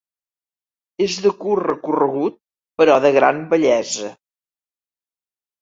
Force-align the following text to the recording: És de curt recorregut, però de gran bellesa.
És 1.07 1.17
de 1.25 1.33
curt 1.43 1.67
recorregut, 1.67 2.37
però 2.83 2.97
de 3.05 3.13
gran 3.19 3.41
bellesa. 3.53 4.11